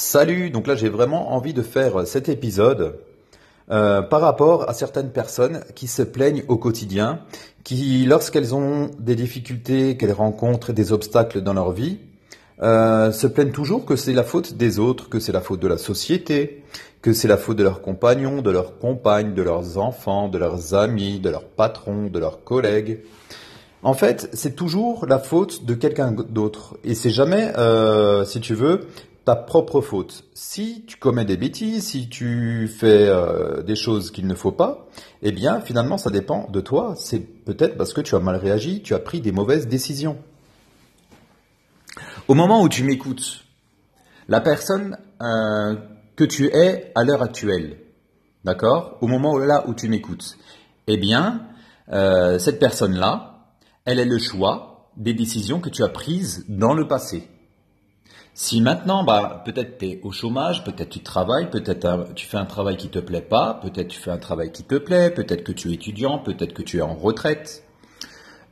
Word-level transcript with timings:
Salut, 0.00 0.50
donc 0.50 0.68
là 0.68 0.76
j'ai 0.76 0.88
vraiment 0.88 1.32
envie 1.32 1.52
de 1.52 1.60
faire 1.60 2.06
cet 2.06 2.28
épisode 2.28 3.00
euh, 3.68 4.00
par 4.00 4.20
rapport 4.20 4.70
à 4.70 4.72
certaines 4.72 5.10
personnes 5.10 5.64
qui 5.74 5.88
se 5.88 6.02
plaignent 6.02 6.44
au 6.46 6.56
quotidien, 6.56 7.18
qui 7.64 8.06
lorsqu'elles 8.06 8.54
ont 8.54 8.92
des 9.00 9.16
difficultés, 9.16 9.96
qu'elles 9.96 10.12
rencontrent 10.12 10.72
des 10.72 10.92
obstacles 10.92 11.40
dans 11.40 11.52
leur 11.52 11.72
vie, 11.72 11.98
euh, 12.62 13.10
se 13.10 13.26
plaignent 13.26 13.50
toujours 13.50 13.84
que 13.84 13.96
c'est 13.96 14.12
la 14.12 14.22
faute 14.22 14.54
des 14.54 14.78
autres, 14.78 15.08
que 15.08 15.18
c'est 15.18 15.32
la 15.32 15.40
faute 15.40 15.58
de 15.58 15.66
la 15.66 15.78
société, 15.78 16.62
que 17.02 17.12
c'est 17.12 17.26
la 17.26 17.36
faute 17.36 17.56
de 17.56 17.64
leurs 17.64 17.82
compagnons, 17.82 18.40
de 18.40 18.52
leurs 18.52 18.78
compagnes, 18.78 19.34
de 19.34 19.42
leurs 19.42 19.78
enfants, 19.78 20.28
de 20.28 20.38
leurs 20.38 20.74
amis, 20.74 21.18
de 21.18 21.28
leurs 21.28 21.48
patrons, 21.48 22.06
de 22.06 22.20
leurs 22.20 22.44
collègues. 22.44 23.00
En 23.82 23.94
fait, 23.94 24.28
c'est 24.32 24.56
toujours 24.56 25.06
la 25.06 25.20
faute 25.20 25.64
de 25.64 25.74
quelqu'un 25.74 26.10
d'autre. 26.10 26.76
Et 26.82 26.94
c'est 26.94 27.10
jamais, 27.10 27.52
euh, 27.58 28.24
si 28.24 28.40
tu 28.40 28.54
veux, 28.54 28.88
ta 29.28 29.36
propre 29.36 29.82
faute. 29.82 30.24
Si 30.32 30.86
tu 30.86 30.96
commets 30.96 31.26
des 31.26 31.36
bêtises, 31.36 31.88
si 31.88 32.08
tu 32.08 32.66
fais 32.66 33.08
euh, 33.08 33.62
des 33.62 33.76
choses 33.76 34.10
qu'il 34.10 34.26
ne 34.26 34.34
faut 34.34 34.52
pas, 34.52 34.88
eh 35.20 35.32
bien 35.32 35.60
finalement 35.60 35.98
ça 35.98 36.08
dépend 36.08 36.48
de 36.48 36.62
toi. 36.62 36.94
C'est 36.96 37.20
peut-être 37.44 37.76
parce 37.76 37.92
que 37.92 38.00
tu 38.00 38.14
as 38.14 38.20
mal 38.20 38.36
réagi, 38.36 38.80
tu 38.80 38.94
as 38.94 38.98
pris 38.98 39.20
des 39.20 39.30
mauvaises 39.30 39.68
décisions. 39.68 40.16
Au 42.26 42.32
moment 42.32 42.62
où 42.62 42.70
tu 42.70 42.84
m'écoutes, 42.84 43.44
la 44.28 44.40
personne 44.40 44.96
euh, 45.20 45.76
que 46.16 46.24
tu 46.24 46.46
es 46.46 46.90
à 46.94 47.04
l'heure 47.04 47.20
actuelle, 47.20 47.76
d'accord? 48.44 48.96
Au 49.02 49.08
moment 49.08 49.36
là 49.36 49.68
où 49.68 49.74
tu 49.74 49.90
m'écoutes, 49.90 50.38
eh 50.86 50.96
bien 50.96 51.42
euh, 51.92 52.38
cette 52.38 52.58
personne-là, 52.58 53.44
elle 53.84 53.98
est 53.98 54.06
le 54.06 54.18
choix 54.18 54.88
des 54.96 55.12
décisions 55.12 55.60
que 55.60 55.68
tu 55.68 55.84
as 55.84 55.90
prises 55.90 56.46
dans 56.48 56.72
le 56.72 56.88
passé. 56.88 57.28
Si 58.40 58.60
maintenant, 58.60 59.02
bah, 59.02 59.42
peut-être 59.44 59.78
tu 59.78 59.86
es 59.86 60.00
au 60.04 60.12
chômage, 60.12 60.62
peut-être 60.62 60.90
tu 60.90 61.00
travailles, 61.00 61.50
peut-être 61.50 62.14
tu 62.14 62.24
fais 62.24 62.36
un 62.36 62.44
travail 62.44 62.76
qui 62.76 62.88
te 62.88 63.00
plaît 63.00 63.20
pas, 63.20 63.58
peut-être 63.60 63.88
tu 63.88 63.98
fais 63.98 64.12
un 64.12 64.18
travail 64.18 64.52
qui 64.52 64.62
te 64.62 64.76
plaît, 64.76 65.10
peut-être 65.10 65.42
que 65.42 65.50
tu 65.50 65.70
es 65.70 65.74
étudiant, 65.74 66.20
peut-être 66.20 66.54
que 66.54 66.62
tu 66.62 66.78
es 66.78 66.80
en 66.80 66.94
retraite, 66.94 67.64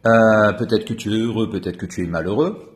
euh, 0.04 0.52
peut-être 0.54 0.86
que 0.86 0.92
tu 0.92 1.14
es 1.14 1.20
heureux, 1.20 1.48
peut-être 1.48 1.76
que 1.76 1.86
tu 1.86 2.02
es 2.02 2.08
malheureux, 2.08 2.74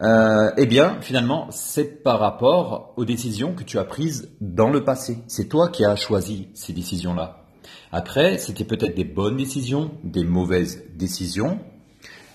euh, 0.00 0.50
eh 0.56 0.64
bien, 0.64 0.96
finalement, 1.02 1.48
c'est 1.50 2.02
par 2.02 2.18
rapport 2.18 2.94
aux 2.96 3.04
décisions 3.04 3.52
que 3.52 3.62
tu 3.62 3.78
as 3.78 3.84
prises 3.84 4.30
dans 4.40 4.70
le 4.70 4.82
passé. 4.82 5.18
C'est 5.28 5.50
toi 5.50 5.68
qui 5.68 5.84
as 5.84 5.94
choisi 5.94 6.48
ces 6.54 6.72
décisions-là. 6.72 7.44
Après, 7.92 8.38
c'était 8.38 8.64
peut-être 8.64 8.96
des 8.96 9.04
bonnes 9.04 9.36
décisions, 9.36 9.90
des 10.04 10.24
mauvaises 10.24 10.84
décisions, 10.94 11.58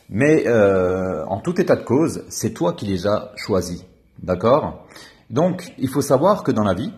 mais 0.10 0.46
euh, 0.46 1.26
en 1.26 1.40
tout 1.40 1.60
état 1.60 1.76
de 1.76 1.84
cause, 1.84 2.24
c'est 2.30 2.54
toi 2.54 2.74
qui 2.74 2.86
les 2.86 3.08
as 3.08 3.32
choisis. 3.36 3.84
D'accord? 4.22 4.86
Donc, 5.30 5.74
il 5.78 5.90
faut 5.90 6.02
savoir 6.02 6.44
que 6.44 6.52
dans 6.52 6.64
la 6.64 6.74
vie, 6.74 6.94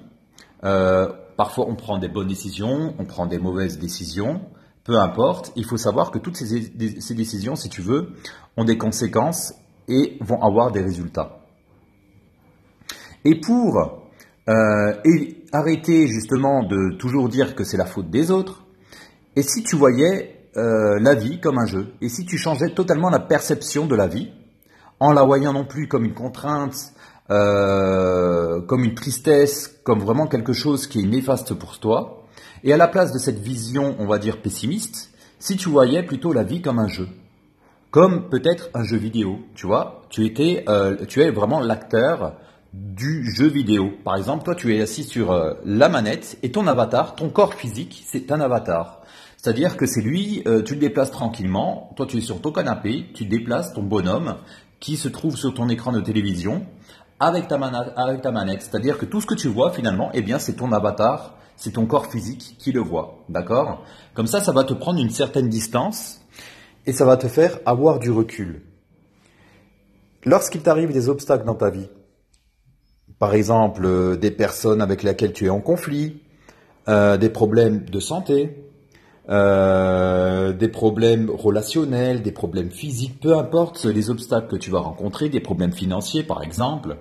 euh, 0.63 1.07
parfois 1.37 1.65
on 1.67 1.75
prend 1.75 1.97
des 1.97 2.09
bonnes 2.09 2.27
décisions, 2.27 2.93
on 2.97 3.05
prend 3.05 3.25
des 3.25 3.39
mauvaises 3.39 3.79
décisions, 3.79 4.41
peu 4.83 4.99
importe. 4.99 5.51
Il 5.55 5.65
faut 5.65 5.77
savoir 5.77 6.11
que 6.11 6.19
toutes 6.19 6.35
ces, 6.35 6.69
décisions, 7.15 7.55
si 7.55 7.69
tu 7.69 7.81
veux, 7.81 8.13
ont 8.57 8.65
des 8.65 8.77
conséquences 8.77 9.53
et 9.87 10.17
vont 10.21 10.41
avoir 10.41 10.71
des 10.71 10.81
résultats. 10.81 11.39
Et 13.23 13.39
pour 13.39 14.01
euh, 14.49 14.93
arrêter 15.51 16.07
justement 16.07 16.63
de 16.63 16.95
toujours 16.97 17.29
dire 17.29 17.55
que 17.55 17.63
c'est 17.63 17.77
la 17.77 17.85
faute 17.85 18.09
des 18.09 18.31
autres, 18.31 18.63
et 19.35 19.43
si 19.43 19.63
tu 19.63 19.75
voyais 19.75 20.49
euh, 20.57 20.97
la 20.99 21.13
vie 21.13 21.39
comme 21.39 21.59
un 21.59 21.65
jeu, 21.65 21.93
et 22.01 22.09
si 22.09 22.25
tu 22.25 22.37
changeais 22.37 22.69
totalement 22.69 23.09
la 23.09 23.19
perception 23.19 23.85
de 23.85 23.95
la 23.95 24.07
vie, 24.07 24.31
en 24.99 25.13
la 25.13 25.23
voyant 25.23 25.53
non 25.53 25.65
plus 25.65 25.87
comme 25.87 26.05
une 26.05 26.13
contrainte, 26.13 26.93
euh, 27.29 28.61
comme 28.61 28.83
une 28.83 28.95
tristesse, 28.95 29.79
comme 29.83 29.99
vraiment 29.99 30.27
quelque 30.27 30.53
chose 30.53 30.87
qui 30.87 31.01
est 31.01 31.07
néfaste 31.07 31.53
pour 31.53 31.79
toi. 31.79 32.23
Et 32.63 32.73
à 32.73 32.77
la 32.77 32.87
place 32.87 33.11
de 33.11 33.19
cette 33.19 33.39
vision, 33.39 33.95
on 33.99 34.07
va 34.07 34.17
dire 34.17 34.41
pessimiste, 34.41 35.11
si 35.39 35.57
tu 35.57 35.69
voyais 35.69 36.03
plutôt 36.03 36.33
la 36.33 36.43
vie 36.43 36.61
comme 36.61 36.79
un 36.79 36.87
jeu, 36.87 37.07
comme 37.91 38.29
peut-être 38.29 38.69
un 38.73 38.83
jeu 38.83 38.97
vidéo, 38.97 39.39
tu 39.55 39.67
vois, 39.67 40.03
tu 40.09 40.25
étais, 40.25 40.63
euh, 40.67 41.05
tu 41.05 41.21
es 41.21 41.29
vraiment 41.29 41.59
l'acteur 41.59 42.33
du 42.73 43.29
jeu 43.35 43.47
vidéo. 43.47 43.91
Par 44.03 44.15
exemple, 44.15 44.43
toi, 44.43 44.55
tu 44.55 44.75
es 44.75 44.81
assis 44.81 45.03
sur 45.03 45.31
euh, 45.31 45.53
la 45.65 45.89
manette 45.89 46.37
et 46.43 46.51
ton 46.51 46.65
avatar, 46.65 47.15
ton 47.15 47.29
corps 47.29 47.53
physique, 47.53 48.03
c'est 48.05 48.31
un 48.31 48.39
avatar. 48.39 49.01
C'est-à-dire 49.35 49.77
que 49.77 49.85
c'est 49.85 50.01
lui, 50.01 50.43
tu 50.65 50.73
le 50.73 50.79
déplaces 50.79 51.11
tranquillement, 51.11 51.93
toi 51.95 52.07
tu 52.07 52.17
es 52.17 52.21
sur 52.21 52.41
ton 52.41 52.51
canapé, 52.51 53.05
tu 53.13 53.25
déplaces 53.25 53.71
ton 53.71 53.83
bonhomme 53.83 54.35
qui 54.79 54.97
se 54.97 55.07
trouve 55.07 55.35
sur 55.35 55.53
ton 55.53 55.69
écran 55.69 55.91
de 55.91 56.01
télévision 56.01 56.65
avec 57.19 57.47
ta, 57.47 57.57
manette. 57.57 58.61
C'est-à-dire 58.61 58.97
que 58.97 59.05
tout 59.05 59.21
ce 59.21 59.25
que 59.25 59.33
tu 59.33 59.47
vois 59.47 59.71
finalement, 59.71 60.11
eh 60.13 60.21
bien, 60.21 60.39
c'est 60.39 60.53
ton 60.53 60.71
avatar, 60.71 61.35
c'est 61.55 61.73
ton 61.73 61.85
corps 61.85 62.07
physique 62.07 62.55
qui 62.59 62.71
le 62.71 62.81
voit. 62.81 63.23
D'accord? 63.29 63.83
Comme 64.13 64.27
ça, 64.27 64.41
ça 64.41 64.51
va 64.51 64.63
te 64.63 64.73
prendre 64.73 64.99
une 64.99 65.09
certaine 65.09 65.49
distance 65.49 66.21
et 66.85 66.93
ça 66.93 67.05
va 67.05 67.17
te 67.17 67.27
faire 67.27 67.59
avoir 67.65 67.99
du 67.99 68.11
recul. 68.11 68.61
Lorsqu'il 70.25 70.61
t'arrive 70.61 70.91
des 70.91 71.09
obstacles 71.09 71.45
dans 71.45 71.55
ta 71.55 71.69
vie, 71.69 71.87
par 73.19 73.33
exemple 73.33 73.85
euh, 73.85 74.15
des 74.15 74.31
personnes 74.31 74.81
avec 74.81 75.01
lesquelles 75.01 75.33
tu 75.33 75.45
es 75.45 75.49
en 75.49 75.61
conflit, 75.61 76.21
euh, 76.87 77.17
des 77.17 77.29
problèmes 77.29 77.85
de 77.85 77.99
santé, 77.99 78.66
euh, 79.29 80.53
des 80.53 80.69
problèmes 80.69 81.29
relationnels, 81.29 82.21
des 82.21 82.31
problèmes 82.31 82.71
physiques, 82.71 83.19
peu 83.19 83.37
importe 83.37 83.83
les 83.83 84.09
obstacles 84.09 84.47
que 84.47 84.55
tu 84.55 84.71
vas 84.71 84.79
rencontrer, 84.79 85.27
des 85.27 85.41
problèmes 85.41 85.73
financiers 85.73 86.23
par 86.23 86.43
exemple, 86.43 86.97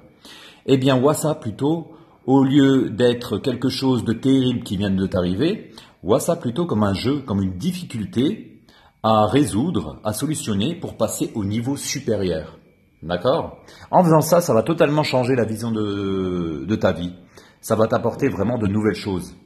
eh 0.67 0.77
bien 0.77 0.99
vois 0.99 1.15
ça 1.15 1.37
plutôt, 1.37 1.93
au 2.27 2.43
lieu 2.43 2.91
d'être 2.91 3.39
quelque 3.39 3.69
chose 3.69 4.05
de 4.05 4.13
terrible 4.13 4.65
qui 4.65 4.77
vient 4.77 4.91
de 4.91 5.07
t'arriver, 5.07 5.71
vois 6.03 6.19
ça 6.19 6.35
plutôt 6.35 6.67
comme 6.67 6.83
un 6.83 6.95
jeu, 6.95 7.21
comme 7.21 7.43
une 7.43 7.59
difficulté 7.59 8.61
à 9.05 9.27
résoudre, 9.27 10.01
à 10.03 10.13
solutionner 10.13 10.75
pour 10.75 10.97
passer 10.97 11.31
au 11.37 11.45
niveau 11.45 11.77
supérieur. 11.77 12.59
D'accord? 13.05 13.59
En 13.93 14.03
faisant 14.03 14.21
ça, 14.21 14.41
ça 14.41 14.53
va 14.53 14.65
totalement 14.65 15.05
changer 15.05 15.37
la 15.37 15.45
vision 15.45 15.71
de, 15.71 16.65
de 16.67 16.75
ta 16.75 16.91
vie. 16.91 17.13
Ça 17.61 17.77
va 17.77 17.87
t'apporter 17.87 18.29
vraiment 18.29 18.59
de 18.59 18.67
nouvelles 18.67 18.95
choses 18.97 19.37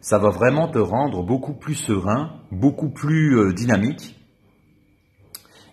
ça 0.00 0.18
va 0.18 0.30
vraiment 0.30 0.68
te 0.68 0.78
rendre 0.78 1.22
beaucoup 1.22 1.54
plus 1.54 1.74
serein, 1.74 2.32
beaucoup 2.52 2.88
plus 2.88 3.38
euh, 3.38 3.52
dynamique 3.52 4.16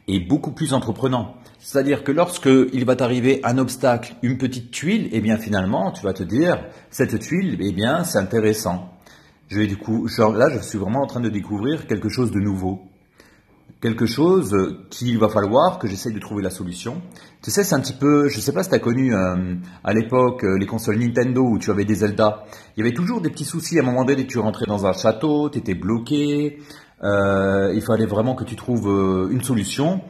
et 0.07 0.19
beaucoup 0.19 0.51
plus 0.51 0.73
entreprenant. 0.73 1.35
C'est-à-dire 1.59 2.03
que 2.03 2.11
lorsque 2.11 2.49
il 2.73 2.85
va 2.85 2.95
t'arriver 2.95 3.41
un 3.43 3.57
obstacle, 3.57 4.15
une 4.21 4.37
petite 4.37 4.71
tuile, 4.71 5.09
eh 5.11 5.21
bien 5.21 5.37
finalement, 5.37 5.91
tu 5.91 6.03
vas 6.03 6.13
te 6.13 6.23
dire, 6.23 6.63
cette 6.91 7.19
tuile, 7.19 7.57
eh 7.59 7.71
bien, 7.71 8.03
c'est 8.03 8.19
intéressant. 8.19 8.91
Je 9.47 9.59
vais 9.59 9.67
du 9.67 9.77
coup, 9.77 10.07
là, 10.17 10.49
je 10.49 10.59
suis 10.59 10.77
vraiment 10.77 11.01
en 11.01 11.07
train 11.07 11.21
de 11.21 11.29
découvrir 11.29 11.87
quelque 11.87 12.09
chose 12.09 12.31
de 12.31 12.39
nouveau 12.39 12.81
quelque 13.81 14.05
chose 14.05 14.55
qu'il 14.89 15.19
va 15.19 15.29
falloir 15.29 15.77
que 15.77 15.87
j'essaye 15.87 16.13
de 16.13 16.19
trouver 16.19 16.41
la 16.41 16.49
solution. 16.49 17.01
Tu 17.43 17.51
sais, 17.51 17.63
c'est 17.63 17.75
un 17.75 17.79
petit 17.79 17.93
peu, 17.93 18.29
je 18.29 18.39
sais 18.39 18.51
pas 18.51 18.63
si 18.63 18.69
tu 18.69 18.75
as 18.75 18.79
connu 18.79 19.13
euh, 19.13 19.53
à 19.83 19.93
l'époque 19.93 20.43
euh, 20.43 20.57
les 20.57 20.65
consoles 20.65 20.97
Nintendo 20.97 21.43
où 21.43 21.59
tu 21.59 21.69
avais 21.69 21.85
des 21.85 21.93
Zelda. 21.93 22.45
Il 22.75 22.79
y 22.79 22.87
avait 22.87 22.95
toujours 22.95 23.21
des 23.21 23.29
petits 23.29 23.45
soucis 23.45 23.77
à 23.77 23.83
un 23.83 23.85
moment 23.85 24.03
donné, 24.03 24.25
tu 24.25 24.39
rentrais 24.39 24.65
dans 24.65 24.87
un 24.87 24.93
château, 24.93 25.51
tu 25.51 25.59
étais 25.59 25.75
bloqué, 25.75 26.59
euh, 27.03 27.71
il 27.75 27.83
fallait 27.83 28.07
vraiment 28.07 28.33
que 28.33 28.43
tu 28.43 28.55
trouves 28.55 29.29
une 29.31 29.43
solution 29.43 30.01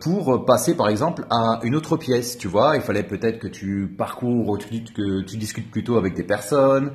pour 0.00 0.46
passer 0.46 0.74
par 0.74 0.88
exemple 0.88 1.26
à 1.28 1.60
une 1.62 1.74
autre 1.74 1.98
pièce, 1.98 2.38
tu 2.38 2.48
vois. 2.48 2.76
Il 2.76 2.80
fallait 2.80 3.02
peut-être 3.02 3.38
que 3.38 3.48
tu 3.48 3.86
parcours, 3.86 4.56
que 4.58 5.22
tu 5.24 5.36
discutes 5.36 5.70
plutôt 5.70 5.98
avec 5.98 6.14
des 6.14 6.22
personnes, 6.22 6.92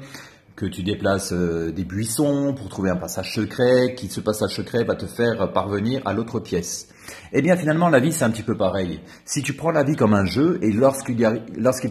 que 0.57 0.65
tu 0.65 0.81
déplaces 0.81 1.33
euh, 1.33 1.71
des 1.71 1.85
buissons 1.85 2.55
pour 2.55 2.67
trouver 2.67 2.89
un 2.89 2.95
passage 2.95 3.31
secret, 3.31 3.93
qui 3.95 4.07
ce 4.07 4.19
passage 4.19 4.55
secret 4.55 4.83
va 4.83 4.95
te 4.95 5.05
faire 5.05 5.53
parvenir 5.53 6.01
à 6.03 6.13
l'autre 6.13 6.39
pièce. 6.39 6.89
Eh 7.31 7.43
bien 7.43 7.55
finalement 7.55 7.89
la 7.89 7.99
vie 7.99 8.11
c'est 8.11 8.25
un 8.25 8.31
petit 8.31 8.41
peu 8.41 8.57
pareil. 8.57 8.99
Si 9.23 9.43
tu 9.43 9.53
prends 9.53 9.69
la 9.69 9.83
vie 9.83 9.95
comme 9.95 10.15
un 10.15 10.25
jeu 10.25 10.57
et 10.63 10.71
lorsqu'il 10.71 11.15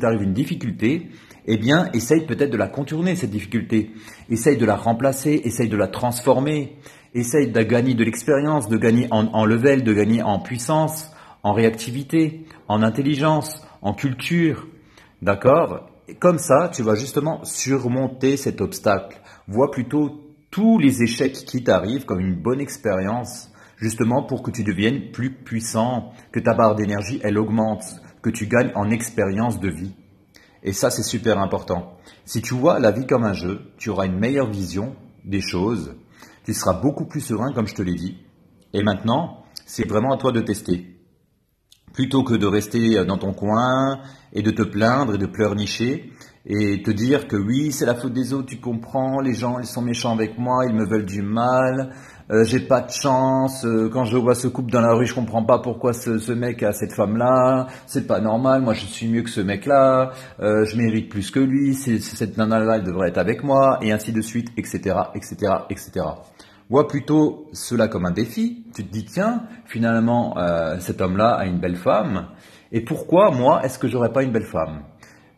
t'arrive 0.00 0.22
une 0.22 0.34
difficulté, 0.34 1.10
eh 1.46 1.56
bien 1.56 1.88
essaye 1.94 2.26
peut-être 2.26 2.50
de 2.50 2.56
la 2.56 2.66
contourner 2.66 3.14
cette 3.14 3.30
difficulté, 3.30 3.92
essaye 4.30 4.56
de 4.56 4.66
la 4.66 4.74
remplacer, 4.74 5.40
essaye 5.44 5.68
de 5.68 5.76
la 5.76 5.86
transformer, 5.86 6.76
essaye 7.14 7.52
de 7.52 7.62
gagner 7.62 7.94
de 7.94 8.02
l'expérience, 8.02 8.68
de 8.68 8.76
gagner 8.76 9.06
en, 9.12 9.28
en 9.28 9.44
level, 9.44 9.84
de 9.84 9.92
gagner 9.92 10.24
en 10.24 10.40
puissance, 10.40 11.12
en 11.44 11.52
réactivité, 11.52 12.44
en 12.66 12.82
intelligence, 12.82 13.62
en 13.80 13.94
culture. 13.94 14.66
D'accord? 15.22 15.95
Comme 16.14 16.38
ça, 16.38 16.70
tu 16.72 16.82
vas 16.82 16.94
justement 16.94 17.44
surmonter 17.44 18.36
cet 18.36 18.60
obstacle. 18.60 19.20
Vois 19.48 19.70
plutôt 19.70 20.34
tous 20.50 20.78
les 20.78 21.02
échecs 21.02 21.44
qui 21.46 21.64
t'arrivent 21.64 22.04
comme 22.04 22.20
une 22.20 22.40
bonne 22.40 22.60
expérience, 22.60 23.50
justement 23.76 24.22
pour 24.22 24.42
que 24.42 24.50
tu 24.50 24.64
deviennes 24.64 25.10
plus 25.10 25.32
puissant, 25.32 26.12
que 26.32 26.40
ta 26.40 26.54
barre 26.54 26.76
d'énergie, 26.76 27.20
elle 27.22 27.38
augmente, 27.38 27.84
que 28.22 28.30
tu 28.30 28.46
gagnes 28.46 28.72
en 28.74 28.90
expérience 28.90 29.60
de 29.60 29.68
vie. 29.68 29.94
Et 30.62 30.72
ça, 30.72 30.90
c'est 30.90 31.02
super 31.02 31.38
important. 31.38 31.96
Si 32.24 32.42
tu 32.42 32.54
vois 32.54 32.80
la 32.80 32.90
vie 32.90 33.06
comme 33.06 33.24
un 33.24 33.34
jeu, 33.34 33.60
tu 33.76 33.90
auras 33.90 34.06
une 34.06 34.18
meilleure 34.18 34.50
vision 34.50 34.96
des 35.24 35.40
choses, 35.40 35.94
tu 36.44 36.54
seras 36.54 36.80
beaucoup 36.80 37.06
plus 37.06 37.20
serein, 37.20 37.52
comme 37.52 37.66
je 37.66 37.74
te 37.74 37.82
l'ai 37.82 37.94
dit. 37.94 38.18
Et 38.72 38.82
maintenant, 38.82 39.44
c'est 39.64 39.86
vraiment 39.86 40.12
à 40.12 40.16
toi 40.16 40.32
de 40.32 40.40
tester. 40.40 40.95
Plutôt 41.96 42.22
que 42.22 42.34
de 42.34 42.46
rester 42.46 43.04
dans 43.06 43.16
ton 43.16 43.32
coin 43.32 44.00
et 44.34 44.42
de 44.42 44.50
te 44.50 44.62
plaindre 44.62 45.14
et 45.14 45.18
de 45.18 45.26
pleurnicher 45.26 46.12
et 46.46 46.82
te 46.82 46.90
dire 46.92 47.26
que 47.26 47.36
oui, 47.36 47.72
c'est 47.72 47.86
la 47.86 47.96
faute 47.96 48.12
des 48.12 48.32
autres, 48.32 48.46
tu 48.46 48.60
comprends, 48.60 49.20
les 49.20 49.34
gens, 49.34 49.58
ils 49.58 49.66
sont 49.66 49.82
méchants 49.82 50.12
avec 50.12 50.38
moi, 50.38 50.64
ils 50.68 50.74
me 50.74 50.86
veulent 50.86 51.06
du 51.06 51.22
mal, 51.22 51.90
euh, 52.30 52.44
j'ai 52.44 52.60
pas 52.60 52.82
de 52.82 52.90
chance, 52.90 53.64
euh, 53.64 53.88
quand 53.92 54.04
je 54.04 54.16
vois 54.16 54.36
ce 54.36 54.46
couple 54.46 54.70
dans 54.70 54.80
la 54.80 54.92
rue, 54.92 55.06
je 55.06 55.14
comprends 55.14 55.42
pas 55.42 55.58
pourquoi 55.58 55.92
ce, 55.92 56.32
mec 56.32 56.62
a 56.62 56.72
cette 56.72 56.92
femme-là, 56.92 57.66
c'est 57.86 58.06
pas 58.06 58.20
normal, 58.20 58.62
moi 58.62 58.74
je 58.74 58.84
suis 58.84 59.08
mieux 59.08 59.22
que 59.22 59.30
ce 59.30 59.40
mec-là, 59.40 60.12
euh, 60.40 60.64
je 60.66 60.76
mérite 60.76 61.08
plus 61.08 61.32
que 61.32 61.40
lui, 61.40 61.74
cette 61.74 62.36
nana-là, 62.36 62.76
elle 62.76 62.84
devrait 62.84 63.08
être 63.08 63.18
avec 63.18 63.42
moi, 63.42 63.78
et 63.82 63.90
ainsi 63.90 64.12
de 64.12 64.20
suite, 64.20 64.50
etc., 64.56 64.96
etc., 65.16 65.36
etc. 65.68 66.06
Vois 66.68 66.88
plutôt 66.88 67.48
cela 67.52 67.88
comme 67.88 68.06
un 68.06 68.10
défi, 68.10 68.64
tu 68.74 68.84
te 68.84 68.92
dis, 68.92 69.04
tiens, 69.04 69.44
finalement, 69.66 70.36
cet 70.80 71.00
homme-là 71.00 71.34
a 71.34 71.46
une 71.46 71.58
belle 71.58 71.76
femme, 71.76 72.26
et 72.72 72.80
pourquoi 72.80 73.30
moi, 73.30 73.64
est-ce 73.64 73.78
que 73.78 73.88
j'aurais 73.88 74.12
pas 74.12 74.22
une 74.22 74.32
belle 74.32 74.46
femme? 74.46 74.82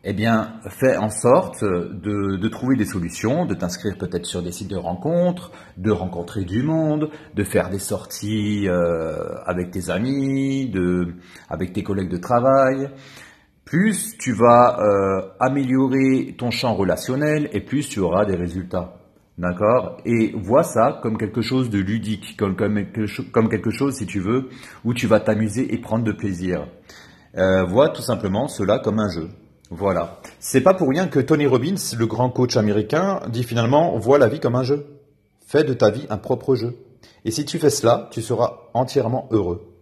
Eh 0.05 0.13
bien, 0.13 0.53
fais 0.69 0.95
en 0.95 1.09
sorte 1.09 1.63
de, 1.63 2.47
trouver 2.47 2.77
des 2.77 2.85
solutions, 2.85 3.45
de 3.45 3.53
t'inscrire 3.53 3.97
peut-être 3.97 4.25
sur 4.25 4.41
des 4.41 4.53
sites 4.53 4.69
de 4.69 4.77
rencontres, 4.77 5.51
de 5.77 5.91
rencontrer 5.91 6.45
du 6.45 6.63
monde, 6.63 7.09
de 7.35 7.43
faire 7.43 7.69
des 7.69 7.79
sorties 7.79 8.67
euh, 8.69 9.35
avec 9.45 9.71
tes 9.71 9.89
amis, 9.89 10.71
avec 11.49 11.73
tes 11.73 11.83
collègues 11.83 12.09
de 12.09 12.17
travail. 12.17 12.89
Plus 13.65 14.17
tu 14.17 14.31
vas 14.31 14.79
euh, 14.79 15.29
améliorer 15.39 16.33
ton 16.37 16.49
champ 16.49 16.75
relationnel 16.75 17.49
et 17.51 17.59
plus 17.59 17.87
tu 17.89 17.99
auras 17.99 18.25
des 18.25 18.35
résultats. 18.35 18.95
D'accord? 19.39 20.01
Et 20.03 20.33
vois 20.35 20.63
ça 20.63 20.99
comme 21.01 21.17
quelque 21.17 21.41
chose 21.41 21.69
de 21.69 21.79
ludique, 21.79 22.35
comme, 22.35 22.57
quelque 22.57 23.71
chose, 23.71 23.95
si 23.95 24.05
tu 24.05 24.19
veux, 24.19 24.49
où 24.83 24.93
tu 24.93 25.07
vas 25.07 25.21
t'amuser 25.21 25.73
et 25.73 25.77
prendre 25.77 26.03
de 26.03 26.11
plaisir. 26.11 26.67
Euh, 27.37 27.63
vois 27.63 27.87
tout 27.87 28.01
simplement 28.01 28.49
cela 28.49 28.79
comme 28.79 28.99
un 28.99 29.09
jeu. 29.09 29.29
Voilà. 29.71 30.19
C'est 30.39 30.59
pas 30.59 30.73
pour 30.73 30.89
rien 30.89 31.07
que 31.07 31.21
Tony 31.21 31.47
Robbins, 31.47 31.75
le 31.97 32.05
grand 32.05 32.29
coach 32.29 32.57
américain, 32.57 33.21
dit 33.29 33.43
finalement 33.43 33.97
vois 33.97 34.17
la 34.17 34.27
vie 34.27 34.41
comme 34.41 34.55
un 34.55 34.63
jeu. 34.63 34.85
Fais 35.47 35.63
de 35.63 35.73
ta 35.73 35.89
vie 35.89 36.05
un 36.09 36.17
propre 36.17 36.55
jeu. 36.55 36.75
Et 37.23 37.31
si 37.31 37.45
tu 37.45 37.59
fais 37.59 37.69
cela, 37.69 38.09
tu 38.11 38.21
seras 38.21 38.57
entièrement 38.73 39.29
heureux. 39.31 39.78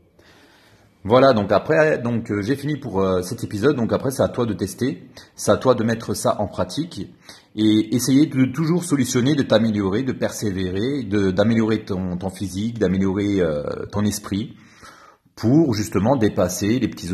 Voilà, 1.04 1.32
donc 1.34 1.52
après, 1.52 2.00
donc 2.00 2.32
euh, 2.32 2.42
j'ai 2.42 2.56
fini 2.56 2.76
pour 2.76 3.02
euh, 3.02 3.22
cet 3.22 3.44
épisode. 3.44 3.76
Donc 3.76 3.94
après, 3.94 4.12
c'est 4.12 4.24
à 4.24 4.28
toi 4.28 4.46
de 4.46 4.54
tester, 4.54 5.08
c'est 5.36 5.52
à 5.52 5.58
toi 5.58 5.76
de 5.76 5.84
mettre 5.84 6.14
ça 6.14 6.42
en 6.42 6.48
pratique 6.48 7.10
et 7.56 7.96
essayer 7.96 8.26
de 8.26 8.46
toujours 8.52 8.84
solutionner, 8.84 9.36
de 9.36 9.44
t'améliorer, 9.44 10.04
de 10.04 10.12
persévérer, 10.12 11.04
d'améliorer 11.04 11.86
ton, 11.86 12.18
ton, 12.18 12.30
physique, 12.30 12.78
d'améliorer 12.78 13.40
euh, 13.40 13.64
ton 13.92 14.04
esprit 14.04 14.58
pour 15.36 15.74
justement 15.74 16.16
dépasser 16.18 16.80
les 16.80 16.88
petits, 16.88 17.10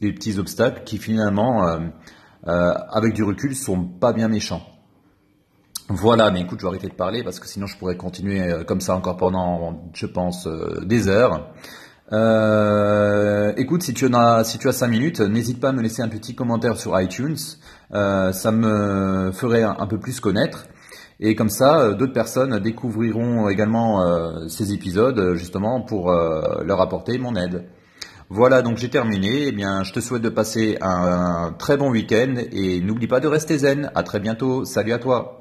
les 0.00 0.12
petits 0.12 0.38
obstacles 0.38 0.82
qui 0.84 0.98
finalement 0.98 1.78
avec 2.44 3.14
du 3.14 3.22
recul, 3.22 3.54
sont 3.54 3.84
pas 3.84 4.12
bien 4.12 4.28
méchants. 4.28 4.62
Voilà, 5.88 6.30
mais 6.30 6.40
écoute, 6.40 6.58
je 6.58 6.64
vais 6.64 6.70
arrêter 6.70 6.88
de 6.88 6.94
parler 6.94 7.22
parce 7.22 7.38
que 7.38 7.46
sinon 7.46 7.66
je 7.66 7.78
pourrais 7.78 7.96
continuer 7.96 8.64
comme 8.66 8.80
ça 8.80 8.96
encore 8.96 9.16
pendant, 9.16 9.90
je 9.94 10.06
pense, 10.06 10.48
des 10.82 11.08
heures. 11.08 11.52
Écoute, 13.58 13.82
si 13.82 13.92
tu 13.94 14.06
as, 14.14 14.44
si 14.44 14.58
tu 14.58 14.68
as 14.68 14.72
5 14.72 14.88
minutes, 14.88 15.20
n'hésite 15.20 15.60
pas 15.60 15.70
à 15.70 15.72
me 15.72 15.82
laisser 15.82 16.02
un 16.02 16.08
petit 16.08 16.34
commentaire 16.34 16.76
sur 16.76 16.98
iTunes. 17.00 17.36
ça 17.90 18.50
me 18.52 19.30
ferait 19.32 19.62
un, 19.62 19.86
peu 19.86 19.98
plus 19.98 20.20
connaître. 20.20 20.66
Et 21.20 21.34
comme 21.34 21.50
ça, 21.50 21.94
d'autres 21.94 22.12
personnes 22.12 22.58
découvriront 22.60 23.48
également 23.48 24.48
ces 24.48 24.72
épisodes 24.72 25.34
justement 25.34 25.80
pour 25.80 26.12
leur 26.12 26.80
apporter 26.80 27.18
mon 27.18 27.34
aide. 27.34 27.64
Voilà, 28.30 28.60
donc 28.60 28.76
j'ai 28.76 28.90
terminé. 28.90 29.46
Eh 29.48 29.52
bien, 29.52 29.84
je 29.84 29.92
te 29.92 30.00
souhaite 30.00 30.22
de 30.22 30.28
passer 30.28 30.76
un, 30.80 31.54
très 31.58 31.76
bon 31.76 31.90
week-end 31.90 32.34
et 32.52 32.80
n'oublie 32.80 33.08
pas 33.08 33.20
de 33.20 33.28
rester 33.28 33.58
zen. 33.58 33.90
À 33.94 34.02
très 34.02 34.20
bientôt. 34.20 34.64
Salut 34.64 34.92
à 34.92 34.98
toi. 34.98 35.37